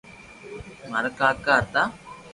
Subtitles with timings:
[0.89, 1.83] مارا ڪاڪا ھتا